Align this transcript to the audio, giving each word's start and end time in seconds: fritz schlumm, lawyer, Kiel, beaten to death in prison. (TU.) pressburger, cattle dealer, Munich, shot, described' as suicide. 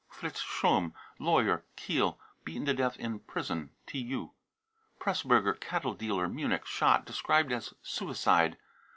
fritz 0.09 0.41
schlumm, 0.41 0.95
lawyer, 1.19 1.63
Kiel, 1.75 2.19
beaten 2.43 2.65
to 2.65 2.73
death 2.73 2.97
in 2.97 3.19
prison. 3.19 3.69
(TU.) 3.85 4.31
pressburger, 4.99 5.53
cattle 5.59 5.93
dealer, 5.93 6.27
Munich, 6.27 6.65
shot, 6.65 7.05
described' 7.05 7.51
as 7.51 7.75
suicide. 7.83 8.57